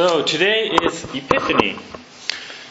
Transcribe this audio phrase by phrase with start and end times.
[0.00, 1.74] So today is Epiphany.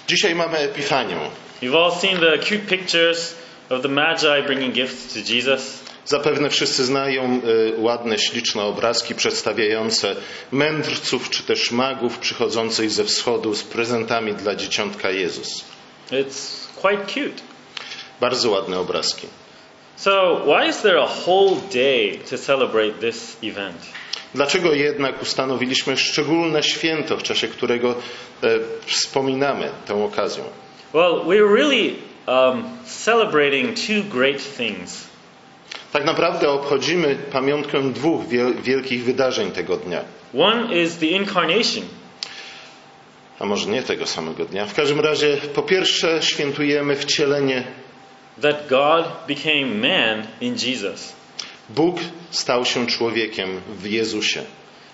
[0.08, 1.16] Dzisiaj mamy Epifanię.
[1.61, 3.35] You've all seen the cute pictures
[3.69, 5.79] of the Magi bringing gifts to Jesus.
[6.05, 10.15] Zapewne wszyscy znają y, ładne, śliczne obrazki przedstawiające
[10.52, 15.66] mędrców czy też magów przychodzących ze wschodu z prezentami dla dzieciątka Jezus.
[16.11, 17.41] It's quite cute.
[18.21, 19.27] Bardzo ładne obrazki.
[19.96, 23.98] So, why is there a whole day to celebrate this event?
[24.36, 27.89] Dlaczego jednak ustanowiliśmy szczególne święto, w czasie którego
[28.43, 28.47] e,
[28.86, 30.43] wspominamy tę okazję?
[30.93, 31.93] Well, we're really
[32.28, 35.08] um, celebrating two great things.
[35.94, 40.04] Tak naprawdę obchodzimy pamiątkę dwóch wiel- wielkich wydarzeń tego dnia.
[40.40, 41.84] One is the incarnation.
[43.40, 44.66] A może nie tego samego dnia.
[44.66, 47.64] W każdym razie, po pierwsze, świętujemy wcielenie.
[48.42, 51.14] that God became man in Jesus.
[51.70, 52.00] Bóg
[52.32, 54.41] stał się człowiekiem w Jezusie.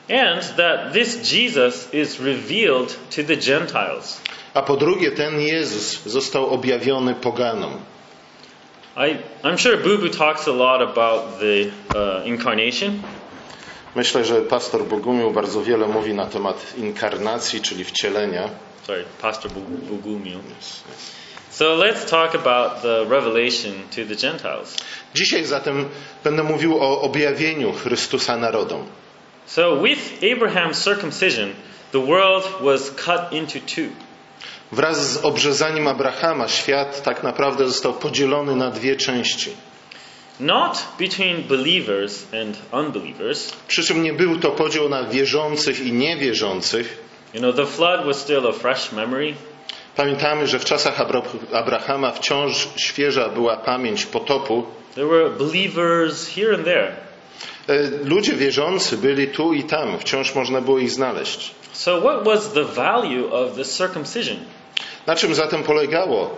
[0.09, 4.21] And that this Jesus is revealed to the Gentiles.
[4.53, 7.71] A po drugie, ten Jezus został objawiony poganom.
[8.98, 13.01] I, I'm sure Bubu talks a lot about the uh, incarnation.
[13.96, 18.49] Myślę, że pastor Bogumił bardzo wiele mówi na temat inkarnacji, czyli wcielenia.
[18.87, 19.51] Sorry, Pastor
[19.90, 20.40] Bugumiu.
[21.49, 24.77] So let's talk about the revelation to the Gentiles.
[25.16, 25.85] Dzisiaj zatem
[26.24, 28.85] będę mówił o objawieniu Chrystusa narodom.
[29.46, 31.54] So with Abraham's circumcision,
[31.91, 33.90] the world was cut into two.
[34.71, 39.49] Wraz z obrzezaniem Abrahama świat tak naprawdę został podzielony na dwie części.
[40.40, 43.54] Not between believers and unbelievers.
[43.68, 46.98] Przy czym nie był to podział na wierzących i niewierzących.
[47.34, 49.36] You know, the flood was still a fresh memory.
[49.96, 51.21] Pamiętamy, że w czasach Abra-
[51.54, 54.63] Abrahama wciąż świeża była pamięć potopu.
[54.96, 56.91] There were believers here and there.
[57.68, 61.52] E, Ludzie wierzący byli tu i tam, wciąż można było ich znaleźć.
[61.74, 64.38] So, what was the value of the circumcision?
[65.07, 66.38] Na czym zatem polegało?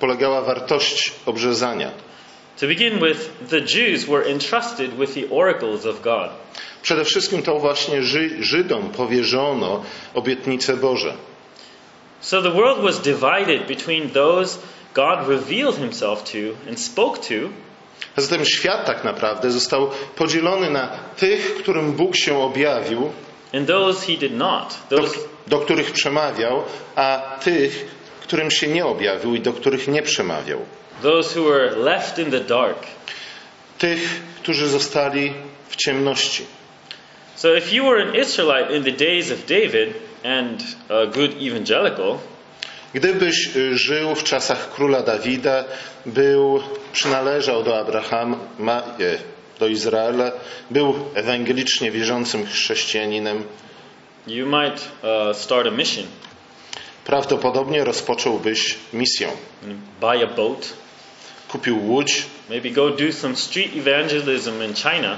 [0.00, 1.90] Polegała wartość obrzezania.
[2.60, 6.30] To begin with, the Jews were entrusted with the oracles of God.
[6.82, 9.82] Przede wszystkim to właśnie Ży- Żydom powierzono
[10.14, 11.14] obietnice Boże.
[12.26, 14.58] So, the world was divided between those
[14.94, 17.34] God revealed himself to and spoke to,
[18.16, 23.12] A zatem świat tak naprawdę został podzielony na tych, którym Bóg się objawił,
[23.54, 24.78] and those he did not.
[24.90, 26.62] do, Those, do których przemawiał,
[26.96, 27.86] a tych,
[28.20, 30.58] którym się nie objawił i do których nie przemawiał.
[31.02, 32.78] those who were left in the dark.
[33.78, 35.32] Tych, którzy zostali
[35.68, 36.44] w ciemności.
[37.36, 42.18] So, if you were an Israelite in the days of David and a good evangelical,
[42.94, 45.64] Gdybyś y, żył w czasach króla Dawida,
[46.06, 46.60] był,
[46.92, 48.36] przynależał do Abrahama,
[49.00, 49.18] e,
[49.58, 50.32] do Izraela,
[50.70, 53.44] był ewangelicznie wierzącym chrześcijaninem,
[54.26, 56.04] you might uh, start a mission
[57.04, 59.28] prawdopodobnie rozpocząłbyś misję.
[59.64, 60.72] and buy a boat,
[61.48, 65.16] Kupił łódź, maybe go do some street evangelism in China.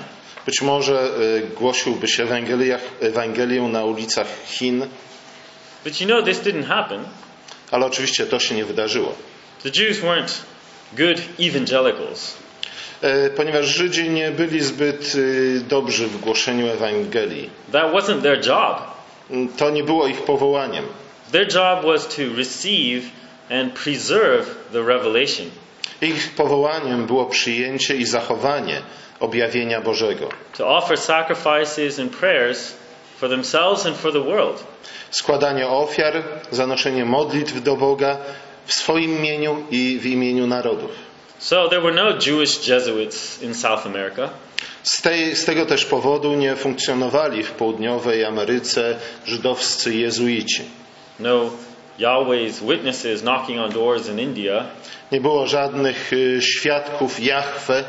[0.48, 4.86] Być może y, głosiłbyś Ewangeliach, Ewangelię na ulicach Chin,
[5.84, 7.04] But you know, this didn't happen.
[7.70, 9.14] ale oczywiście to się nie wydarzyło.
[9.62, 10.32] The Jews weren't
[10.92, 12.34] good evangelicals.
[13.02, 17.50] E, Ponieważ Żydzi nie byli zbyt y, dobrzy w głoszeniu Ewangelii.
[17.72, 18.82] That wasn't their job.
[19.56, 20.84] To nie było ich powołaniem.
[21.32, 23.02] Their job was to receive
[23.50, 25.46] and preserve the revelation.
[26.02, 28.82] Ich powołaniem było przyjęcie i zachowanie
[29.20, 30.28] objawienia Bożego.
[30.58, 32.74] to offer sacrifices and prayers
[33.20, 34.64] for themselves and for the world.
[35.10, 38.16] Składanie ofiar, zanoszenie modlitw do Boga
[38.66, 40.90] w swoim imieniu i w imieniu narodów.
[41.38, 44.30] So there were no Jewish Jesuits in South America.
[44.82, 50.62] Z, tej, z tego też powodu nie funkcjonowali w południowej Ameryce żydowscy jezuici.
[51.20, 51.50] No
[51.98, 54.64] Yahweh's witnesses knocking on doors in India.
[55.12, 57.84] Nie było żadnych y, świadków Jahwe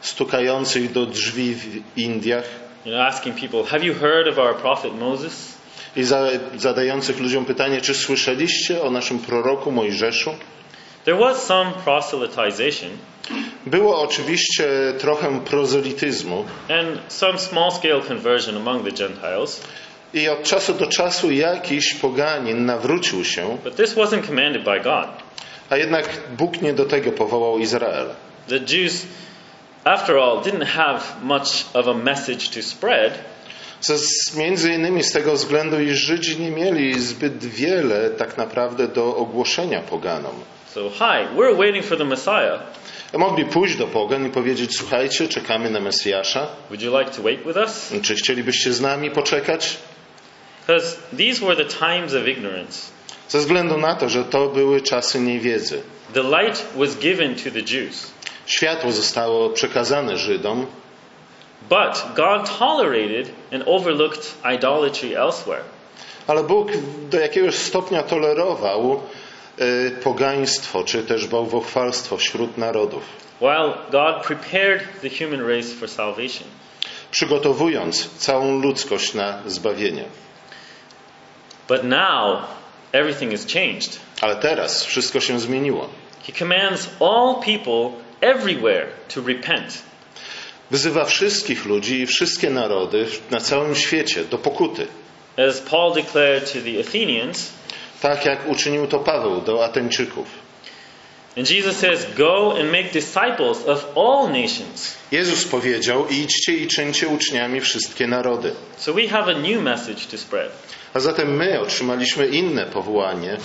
[0.00, 2.44] stukających do drzwi w Indiach
[2.84, 5.54] You know, asking people, "Have you heard of our prophet Moses?"
[5.96, 6.26] i za,
[6.56, 10.30] zadających ludziom pytanie, czy słyszeliście o naszym proroku Mojżeszu?
[11.04, 12.90] There was some proselytization
[13.66, 14.64] Było oczywiście
[14.98, 19.60] trochę prozelityzmu and some small-scale conversion among the Gentiles,
[20.14, 25.06] i od czasu do czasu jakiś poganin nawrócił się, but this wasn't commanded by God.
[25.70, 26.08] a jednak
[26.38, 28.06] Bóg nie do tego powołał Izrael.
[28.48, 29.06] The Jews,
[29.84, 33.12] after all, didn't have much of a message to spread,
[33.80, 39.16] Z, między innymi z tego względu, iż Żydzi nie mieli zbyt wiele tak naprawdę do
[39.16, 40.34] ogłoszenia poganom.
[40.74, 42.60] so hi, we're waiting for the Messiah.
[43.18, 47.40] Mogli pójść do pogan i powiedzieć, słuchajcie, czekamy na Mesjasza, Would you like to wait
[47.46, 47.92] with us?
[48.02, 49.76] czy chcielibyście z nami poczekać?
[51.16, 52.90] These were the times of ignorance.
[53.28, 55.82] Ze względu na to, że to były czasy niewiedzy.
[56.14, 58.10] The light was given to the Jews,
[58.46, 60.66] Światło zostało przekazane Żydom,
[61.68, 65.62] but God tolerated and overlooked idolatry elsewhere.
[66.26, 66.68] ale Bóg
[67.10, 69.00] do jakiegoś stopnia tolerował
[69.58, 73.02] e, pogaństwo czy też bałwochwalstwo wśród narodów,
[73.40, 76.48] While God prepared the human race for salvation.
[77.10, 80.04] przygotowując całą ludzkość na zbawienie.
[81.68, 82.42] But now,
[82.92, 83.98] everything has changed.
[84.20, 85.88] Ale teraz wszystko się zmieniło.
[86.26, 87.90] He commands all people
[88.20, 89.82] everywhere to repent.
[90.70, 94.86] Wyzywa wszystkich ludzi i wszystkie narody na całym świecie do pokuty.
[95.48, 97.50] As Paul declared to the Athenians,
[98.00, 100.26] Tak jak uczynił to Paweł do Ateńczyków.
[101.36, 104.94] and Jesus says, Go and make disciples of all nations.
[105.12, 108.52] Jezus powiedział: Idźcie i czyńcie uczniami wszystkie narody.
[108.76, 110.50] So we have a new message to spread.
[110.94, 113.36] A zatem my otrzymaliśmy inne powołanie.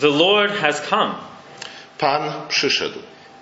[0.00, 1.14] The Lord has come.
[1.98, 2.98] Pan przyszedł.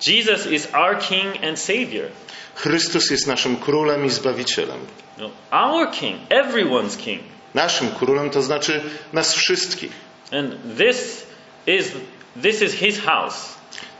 [0.06, 2.08] Jesus is our King and Savior.
[2.54, 4.80] Chrystus jest naszym królem i zbawicielem.
[5.16, 7.22] Know, our King, everyone's King.
[7.54, 8.80] Naszym królem to znaczy
[9.12, 9.92] nas wszystkich.
[10.32, 11.26] And this
[11.66, 11.92] is
[12.42, 13.54] this is His house.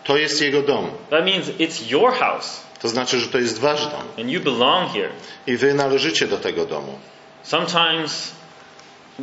[0.05, 0.91] To jest jego dom.
[1.11, 4.03] That means it's your house, To znaczy, że to jest wasz dom.
[4.19, 5.09] and you belong here.
[5.47, 6.99] I wy należycie do tego domu.
[7.43, 8.33] Sometimes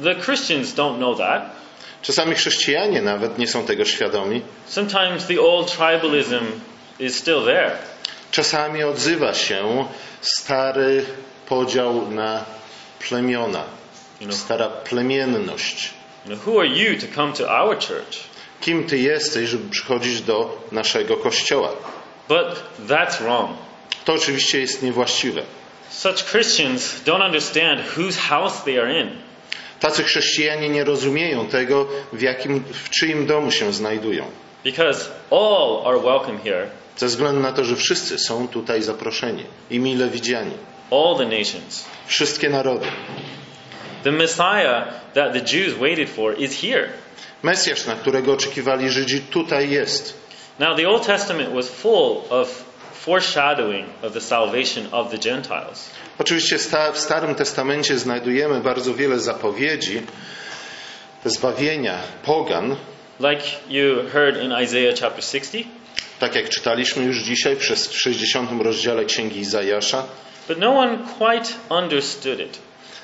[0.03, 1.43] the Christians don't know that.
[2.01, 4.41] Czasami chrześcijanie nawet nie są tego świadomi.
[4.67, 6.45] Sometimes the old tribalism
[6.99, 7.71] is still there.
[8.31, 9.85] Czasami odzywa się
[10.21, 11.05] stary
[11.47, 12.45] podział na
[13.09, 13.63] plemiona,
[14.21, 15.93] You know, stara plemienność.
[16.25, 18.17] you know, who are you to come to our church?
[18.61, 21.69] Kim ty jesteś, żeby przychodzić do naszego kościoła?
[22.29, 23.49] But that's wrong.
[24.05, 25.41] To oczywiście jest niewłaściwe.
[25.89, 29.09] Such Christians don't understand whose house they are in.
[29.79, 34.25] Tacy chrześcijanie nie rozumieją tego, w, jakim, w czyim domu się znajdują.
[34.63, 39.79] Because all are welcome here, Ze względu na to, że wszyscy są tutaj zaproszeni i
[39.79, 40.51] mile widziani.
[40.91, 41.85] all the nations.
[42.07, 42.85] Wszystkie narody.
[44.03, 44.83] The Messiah
[45.13, 46.89] that the Jews waited for is here.
[47.43, 50.13] Mesjasz, na którego oczekiwali Żydzi, tutaj jest.
[50.59, 52.63] Now, the Old Testament was full of
[52.93, 55.89] foreshadowing of the salvation of the Gentiles.
[56.19, 56.57] Oczywiście
[56.93, 60.01] w Starym Testamencie znajdujemy bardzo wiele zapowiedzi
[61.25, 62.75] zbawienia pogan,
[63.19, 65.65] Like you heard in Isaiah chapter 60,
[66.19, 70.03] tak jak czytaliśmy już dzisiaj przez- w 60 rozdziale Księgi Izajasza,
[70.47, 72.59] but no one quite understood it.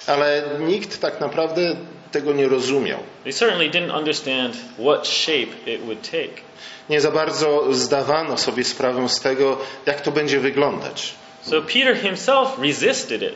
[0.08, 1.76] ale nikt tak naprawdę
[2.12, 3.00] tego nie rozumiał.
[3.24, 6.42] They certainly didn't understand what shape it would take.
[6.90, 11.14] Nie za bardzo zdawano sobie sprawę z tego, jak to będzie wyglądać.
[11.44, 13.36] So Peter himself resisted it.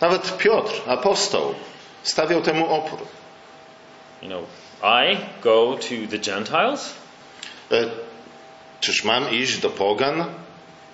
[0.00, 1.54] Nawet Piotr, apostoł,
[2.02, 2.98] stawiał temu opór.
[4.22, 4.44] You know,
[4.82, 6.94] I go to the Gentiles?
[7.72, 7.84] E,
[8.80, 10.24] czyż mam iść do pogan?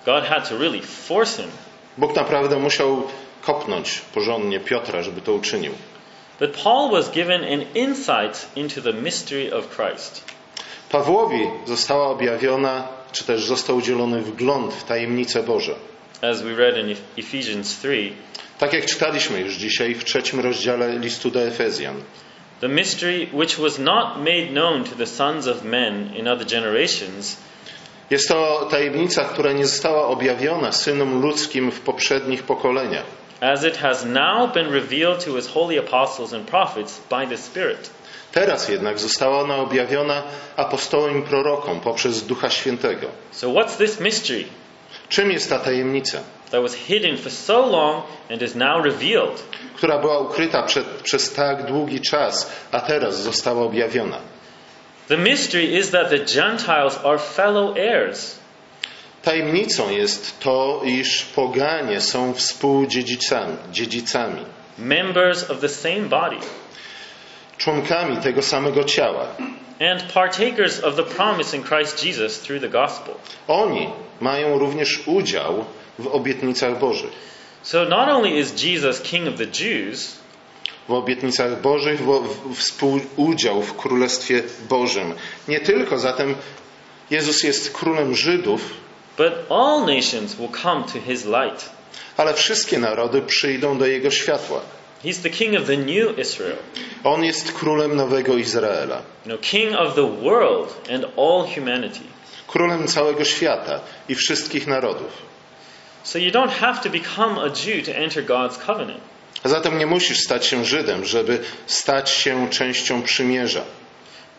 [0.05, 1.51] God had to really force him.
[1.97, 3.03] Bóg naprawdę musiał
[3.41, 5.73] kopnąć porządnie Piotra, żeby to uczynił.
[6.39, 10.23] But Paul was given an insight into the mystery of Christ.
[10.89, 15.75] Pawłowi została objawiona, czy też został udzielony wgląd w tajemnice Boże.
[16.21, 18.11] As we read in Ephesians 3,
[18.59, 21.95] Tak jak czytaliśmy już dzisiaj w trzecim rozdziale listu do Efezjan.
[22.61, 27.37] the mystery which was not made known to the sons of men in other generations,
[28.09, 33.05] Jest to tajemnica, która nie została objawiona synom ludzkim w poprzednich pokoleniach.
[33.41, 37.89] as it has now been revealed to his holy apostles and prophets by the Spirit.
[38.31, 40.23] Teraz jednak została ona objawiona
[40.55, 43.07] apostołom i prorokom poprzez Ducha Świętego.
[43.31, 44.43] So, what's this mystery
[45.11, 46.17] Czym jest ta tajemnica,
[46.51, 49.43] that was hidden for so long and is now revealed?
[49.75, 54.17] która była ukryta przed, przez tak długi czas, a teraz została objawiona?
[55.07, 58.35] The mystery is that the Gentiles are fellow heirs.
[59.23, 64.45] Tajemnicą jest to, iż poganie są współdziedzicami, dziedzicami,
[64.77, 66.37] members of the same body,
[67.63, 69.27] członkami tego samego ciała.
[69.91, 73.13] and partakers of the promise in Christ Jesus through the gospel.
[73.47, 73.89] Oni
[74.19, 75.65] mają również udział
[75.99, 77.11] w obietnicach Bożych.
[77.63, 80.21] So not only is Jesus King of the Jews,
[80.89, 85.13] W obietnicach Bożych, w, współudział w Królestwie Bożym.
[85.47, 86.35] Nie tylko zatem
[87.09, 88.73] Jezus jest królem Żydów,
[89.17, 91.69] but all nations will come to his light.
[92.17, 94.61] ale wszystkie narody przyjdą do Jego światła.
[95.03, 96.57] He's the King of the new Israel,
[97.03, 102.03] On jest królem nowego Izraela, you know, King of the world and all humanity.
[102.47, 103.79] królem całego świata
[104.09, 105.21] i wszystkich narodów.
[106.03, 109.01] So you don't have to become a Jew to enter God's covenant.
[109.43, 113.61] A zatem nie musisz stać się Żydem, żeby stać się częścią przymierza.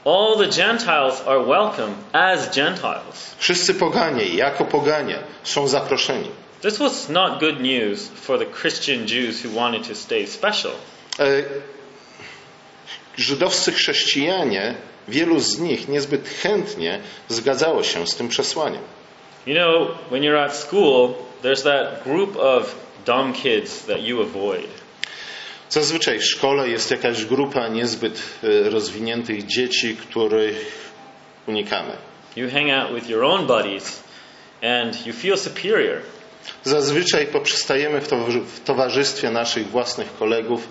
[0.04, 3.34] All the Gentiles are welcome as Gentiles.
[3.38, 6.30] Wszyscy poganie, jako poganie, są zaproszeni.
[6.62, 10.72] This was not good news for the Christian Jews who wanted to stay special.
[11.18, 11.42] E,
[13.16, 14.74] Żydowscy chrześcijanie,
[15.08, 18.82] wielu z nich niezbyt chętnie zgadzało się z tym przesłaniem.
[19.46, 24.68] You know, when you're at school, there's that group of dumb kids that you avoid.
[25.70, 30.72] Zazwyczaj w szkole jest jakaś grupa niezbyt e, rozwiniętych dzieci, których
[31.46, 31.96] unikamy.
[32.36, 34.02] You hang out with your own buddies
[34.62, 36.02] and you feel superior.
[36.64, 40.68] Zazwyczaj poprzestajemy w towarzy- w towarzystwie naszych własnych kolegów,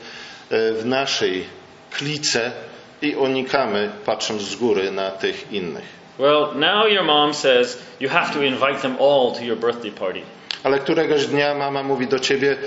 [0.50, 1.46] e, w naszej
[1.92, 2.52] klice
[3.02, 6.02] i unikamy, patrząc z góry, na tych innych.
[6.20, 10.22] Well, now your mom says you have to invite them all to your birthday party.
[10.64, 12.58] Ale któregoś dnia mama mówi do ciebie: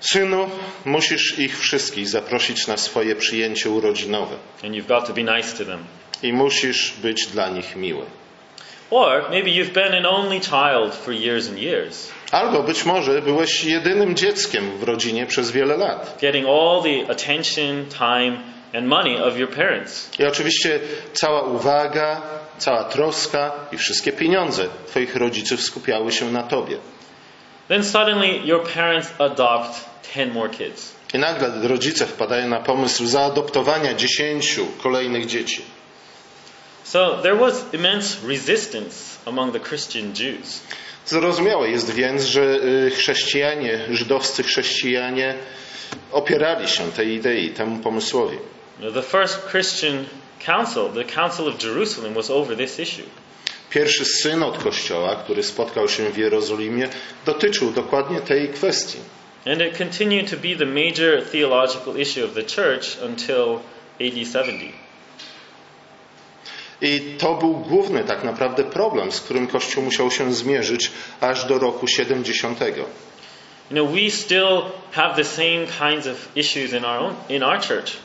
[0.00, 0.50] Synu,
[0.84, 5.64] musisz ich wszystkich zaprosić na swoje przyjęcie urodzinowe And you've got to be nice to
[5.64, 5.84] them.
[6.22, 8.04] i musisz być dla nich miły.
[8.90, 13.64] Or maybe you've been an only child for years and years, Albo być może byłeś
[13.64, 16.16] jedynym dzieckiem w rodzinie przez wiele lat.
[16.20, 18.36] getting all the attention, time,
[18.74, 20.10] and money of your parents.
[20.18, 20.80] I oczywiście
[21.12, 22.22] cała uwaga,
[22.58, 26.76] cała troska i wszystkie pieniądze Twoich rodziców skupiały się na Tobie.
[27.68, 30.92] Then suddenly your parents adopt 10 more kids.
[31.14, 35.62] I nagle rodzice wpadają na pomysł zaadoptowania dziesięciu kolejnych dzieci.
[36.86, 40.60] So there was immense resistance among the Christian Jews.
[41.06, 42.42] Zrozumiałe jest więc, że
[42.86, 45.34] y, chrześcijanie, żydowscy chrześcijanie
[46.12, 48.38] opierali się tej idei, temu pomysłowi.
[48.94, 50.04] The first Christian
[50.46, 53.06] council, the Council of Jerusalem, was over this issue.
[53.70, 56.88] Pierwszy synod Kościoła, który spotkał się w Jerozolimie,
[57.24, 58.98] dotyczył dokładnie tej kwestii.
[59.46, 63.60] And it continued to be the major theological issue of the church until
[64.00, 64.85] AD 70.
[66.80, 70.90] I to był główny tak naprawdę problem, z którym Kościół musiał się zmierzyć
[71.20, 72.60] aż do roku 70.
[72.60, 72.84] You
[73.70, 77.96] know, we still have the same kinds of issues in our own in our church.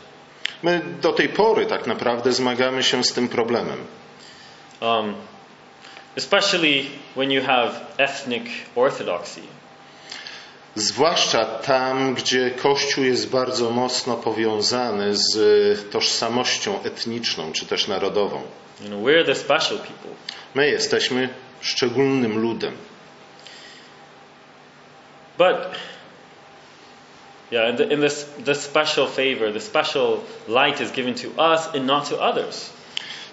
[0.64, 3.78] My do tej pory tak naprawdę zmagamy się z tym problemem.
[4.82, 5.16] Um,
[6.16, 6.86] especially
[7.16, 8.44] when you have ethnic
[8.76, 9.42] orthodoxy.
[10.76, 18.42] Zwłaszcza tam, gdzie Kościół jest bardzo mocno powiązany z e, tożsamością etniczną czy też narodową.
[18.82, 20.12] You know, we're the special people.
[20.56, 21.30] My jesteśmy
[21.62, 22.74] szczególnym ludem.
[25.38, 25.58] But
[27.52, 31.68] yeah, and the, and this the special favor, the special light is given to us
[31.76, 32.70] and not to others.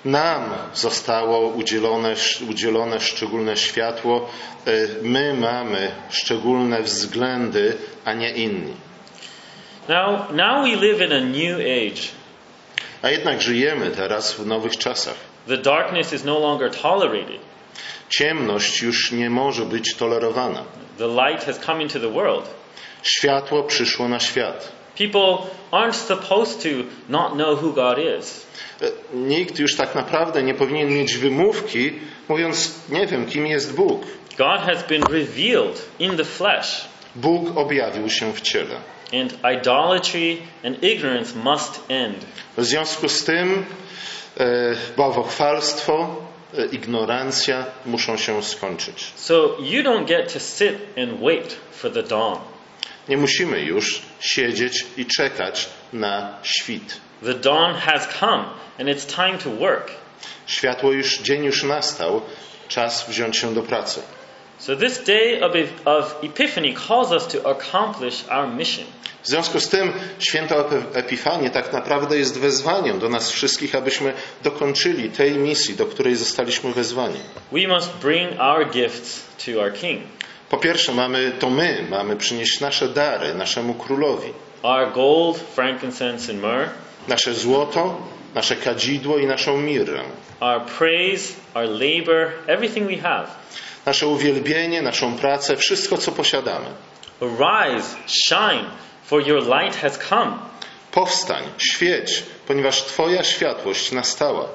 [0.05, 0.43] Nam
[0.75, 2.15] zostało udzielone,
[2.51, 4.29] udzielone szczególne światło.
[4.67, 4.71] E,
[5.03, 8.75] My mamy szczególne względy, a nie inni.
[9.89, 12.09] Now, now we live in a new age.
[13.03, 15.17] A jednak żyjemy teraz w nowych czasach.
[15.47, 17.41] The darkness is no longer tolerated.
[18.09, 20.65] Ciemność już nie może być tolerowana.
[20.99, 22.51] The light has come into the world.
[23.03, 24.73] Światło przyszło na świat.
[24.99, 26.69] People aren't supposed to
[27.09, 28.47] not know who God is.
[29.15, 31.93] Nikt już tak naprawdę nie powinien mieć wymówki,
[32.29, 34.03] mówiąc, nie wiem, kim jest Bóg.
[34.39, 38.77] God has been revealed in the flesh, Bóg objawił się w ciele.
[39.13, 42.17] and idolatry and ignorance must end.
[42.57, 43.65] W związku z tym
[44.41, 46.17] e, bałwochwalstwo,
[46.59, 49.13] e, ignorancja muszą się skończyć.
[49.17, 52.39] So you don't get to sit and wait for the dawn.
[53.09, 57.01] Nie musimy już siedzieć i czekać na świt.
[57.25, 58.45] The dawn has come,
[58.81, 59.91] and it's time to work.
[60.47, 62.23] Światło już, dzień już nastał,
[62.69, 64.03] czas wziąć się do pracy.
[64.59, 65.53] So this day of,
[65.85, 68.85] of Epiphany calls us to accomplish our mission.
[69.23, 74.13] W związku z tym święto Epi- Epifanie tak naprawdę jest wezwaniem do nas wszystkich, abyśmy
[74.43, 77.21] dokończyli tej misji, do której zostaliśmy wezwani.
[77.53, 80.03] We must bring our gifts to our King.
[80.51, 84.33] Po pierwsze, mamy, to my mamy przynieść nasze dary naszemu królowi.
[84.63, 86.71] Our gold, frankincense, and myrrh,
[87.09, 87.97] Nasze złoto,
[88.35, 90.01] nasze kadzidło i naszą mirrę.
[90.41, 93.27] our praise, our labor, everything we have.
[93.87, 96.67] Nasze uwielbienie, naszą pracę, wszystko co posiadamy.
[97.21, 98.65] Arise, shine,
[99.05, 100.33] for your light has come.
[100.93, 104.49] Powstań, świeć, ponieważ Twoja światłość nastała.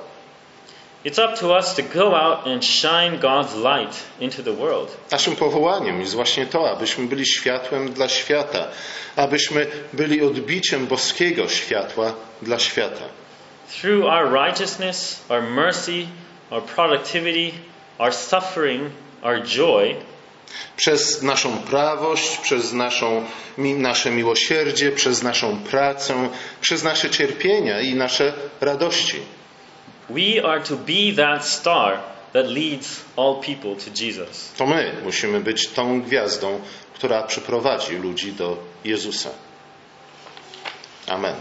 [1.06, 4.98] It's up to us to go out and shine God's light into the world.
[5.12, 8.68] Naszym powołaniem jest właśnie to, abyśmy byli światłem dla świata,
[9.16, 13.06] abyśmy byli odbiciem boskiego światła dla świata.
[13.82, 16.08] Through our righteousness, our mercy,
[16.50, 17.52] our productivity,
[18.00, 18.92] our suffering,
[19.24, 19.96] our joy,
[20.78, 23.26] Przez naszą prawość, przez naszą,
[23.58, 26.30] nasze miłosierdzie, przez naszą pracę,
[26.62, 29.20] przez nasze cierpienia i nasze radości.
[30.10, 34.52] We are to be that star that leads all people to Jesus.
[34.58, 36.62] To my musimy być tą gwiazdą,
[36.94, 39.30] która przyprowadzi ludzi do Jezusa.
[41.08, 41.36] Amen.